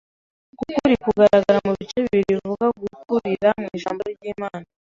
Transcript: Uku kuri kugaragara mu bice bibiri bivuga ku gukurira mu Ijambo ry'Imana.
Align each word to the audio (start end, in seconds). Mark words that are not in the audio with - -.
Uku 0.53 0.63
kuri 0.77 0.95
kugaragara 1.03 1.57
mu 1.67 1.73
bice 1.79 1.97
bibiri 2.03 2.21
bivuga 2.31 2.65
ku 2.75 2.81
gukurira 2.93 3.49
mu 3.59 3.65
Ijambo 3.75 4.01
ry'Imana. 4.15 4.65